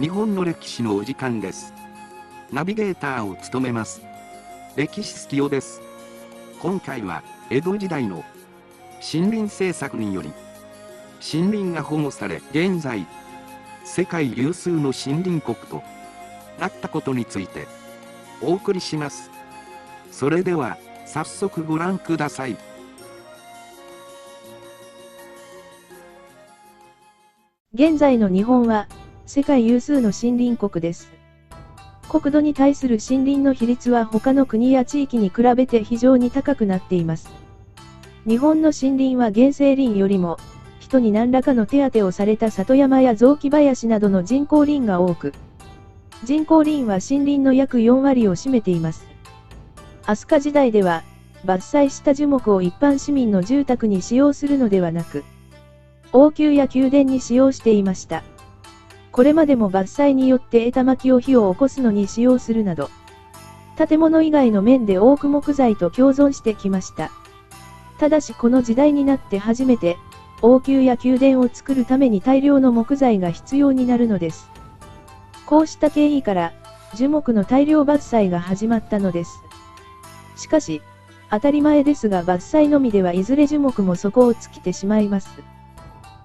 [0.00, 1.72] 日本の歴史のお時間です。
[2.50, 4.02] ナビゲーターを務めます。
[4.74, 5.80] 歴史好きよです。
[6.60, 8.24] 今回は、江戸時代の
[8.96, 10.32] 森林政策により、
[11.32, 13.06] 森林が保護され、現在、
[13.84, 15.84] 世界有数の森林国と
[16.58, 17.68] なったことについて、
[18.42, 19.30] お送りします。
[20.10, 20.76] それでは、
[21.06, 22.56] 早速ご覧ください。
[27.72, 28.88] 現在の日本は、
[29.26, 31.10] 世界有数の森林国です。
[32.10, 37.30] 国土に対する森林の比率は他の国や地域に比べて非常に高くなっています。
[38.26, 40.36] 日本の森林は原生林よりも、
[40.78, 45.32] 人に何らかの手当てをされた里山や雑木林などの人工林が多く、
[46.22, 49.06] 人工林は森林の約4割を占めています。
[50.06, 51.02] 飛鳥時代では、
[51.46, 55.24] 伐採した樹木を一般市民の住宅に使用するのではなく、
[56.12, 58.22] 王宮や宮殿に使用していました。
[59.14, 62.90] これまでも伐採によって枝巻きを火を起こすのに使用するなど、
[63.78, 67.12] 建物以外の面で多く木材と共存してきました。
[68.00, 69.98] ただしこの時代になって初めて、
[70.42, 74.50] 王宮や宮殿を作るために大量の木材が必要になるのです。
[75.46, 76.52] こうした経緯から、
[76.96, 79.44] 樹木の大量伐採が始まったのです。
[80.34, 80.82] しかし、
[81.30, 85.53] 当たり前ですが伐採のみではいずれ樹木も底を尽きてしまいます。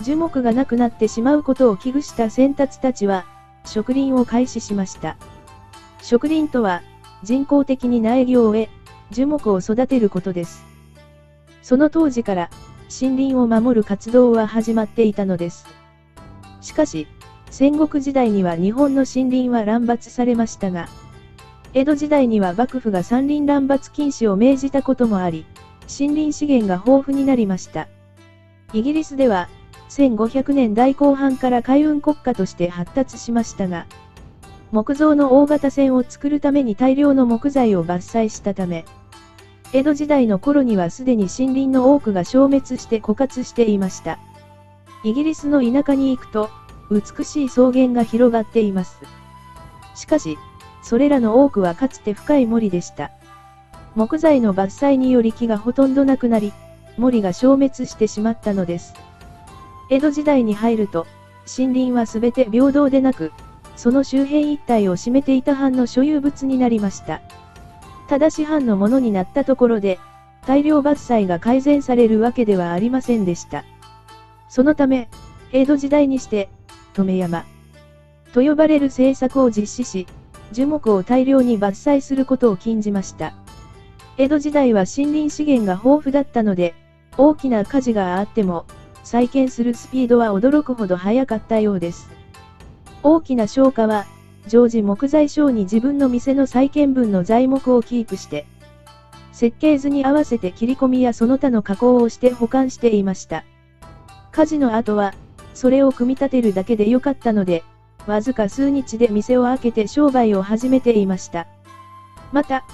[0.00, 3.24] 樹木がなくなってしまうことを危惧した先達たちは、
[3.64, 5.16] 植林を開始しました。
[6.02, 6.82] 植林とは、
[7.22, 8.68] 人工的に苗木を植え、
[9.10, 10.64] 樹木を育てることです。
[11.62, 12.50] その当時から、
[13.00, 15.66] 森林を守る活動は始まっていたのです。
[16.60, 17.06] しかし、
[17.50, 20.88] 戦国時代には日本の森林は乱伐されましたが、
[21.72, 25.46] 江戸時代には幕府が山林乱伐禁止を命じたこともあり、
[25.88, 27.88] 森林資源が豊富になりました。
[28.72, 29.48] イギリスでは、
[29.94, 33.86] 1500年代後半から海運国家として発達しましたが、
[34.72, 38.84] 木造の大型船を作るために大量の木材を伐採したため、
[39.72, 44.18] 江戸時代の頃にはすでに森林の多くが消滅して枯渇していました。
[45.04, 46.50] イギリスの田舎に行くと、
[46.90, 48.98] 美しい草原が広がっています。
[49.94, 50.36] しかし、
[50.82, 53.12] それらの多くはかつて深い森でした。
[53.94, 56.52] 木材の伐採により木がほとんどなくなり、
[56.96, 58.94] 森が消滅してしまったのです。
[59.90, 61.06] 江戸時代に入ると、
[61.58, 63.32] 森林はすべて平等でなく、
[63.76, 67.20] その周辺一帯を占めていた藩の所有物になりました。
[68.08, 69.98] ただし藩のものになったところで、
[70.46, 73.64] 大量伐採が改善されるわけではありませんでした。
[74.48, 75.08] そのため、
[75.52, 76.48] 江戸時代にして、
[76.94, 77.44] 止山
[78.32, 80.06] と呼ばれる政策を実施し、
[80.52, 83.34] 樹木を大量に伐採することを禁じました。
[84.18, 86.74] 江戸時代は森林資源が豊富だったので、
[87.16, 88.66] 大きな火事があっても、
[89.04, 92.10] 再建するスピードは驚くほど速かったようです。
[93.02, 94.06] 大きな商家は、
[94.48, 98.46] 常時木材商に自分の店の再建分の材木をキープして、
[99.32, 103.44] 設計図に合わせて切り込みやその他の加工をして保管していました。
[104.32, 105.14] 火事の後は、
[105.52, 107.62] それを組み立てるだけで良かったので、
[108.06, 111.46] わずか数日で店を開けて商売を始めていました。
[112.32, 112.64] また、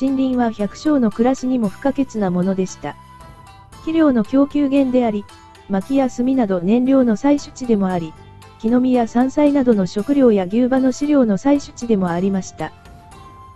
[0.00, 2.96] 森林は百姓の暮らしにも不可欠なものでした。
[3.72, 5.24] 肥料の供給源であり、
[5.70, 8.12] 薪や炭など燃料の採取地でもあり、
[8.60, 12.72] 木の実や山菜などの食料や牛馬の飼料の採取地でもありました。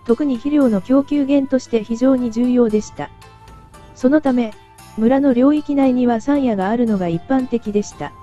[0.05, 3.09] 特に肥料の供給源として非常に重要でした。
[3.93, 4.53] そのため、
[4.97, 8.13] 村の領域内には山野があるのが一般的でした。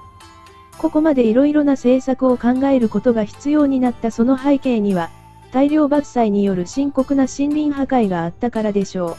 [0.78, 5.10] ここまでいろいろな政策を考えることが必要になったその背景には、
[5.52, 9.16] 大量伐採による深刻な森林破壊があったからでしょう。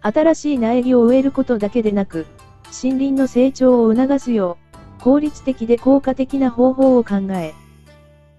[0.00, 2.26] 新しい苗木を植えることだけでなく、
[2.66, 4.58] 森林の成長を促すよ
[4.98, 7.54] う、効率的で効果的な方法を考え、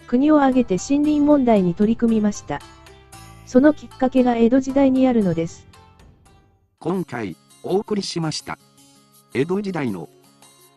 [0.07, 2.59] 国を挙げて森林問題に取り組みました。
[3.45, 5.67] そのきっかけが江戸時代にあるのです。
[6.79, 8.57] 今回、お送りしました。
[9.33, 10.09] 江戸時代の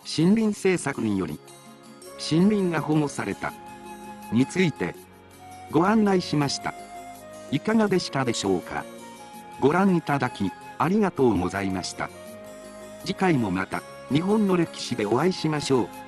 [0.05, 1.38] 森林政策により、
[2.19, 3.52] 森林が保護された、
[4.32, 4.94] について、
[5.70, 6.75] ご案内しました。
[7.50, 8.84] いかがでしたでしょうか
[9.61, 12.11] ご覧いただき、ありがとうございました。
[13.04, 16.07] 次回もまた、日本の歴史でお会いしましょう。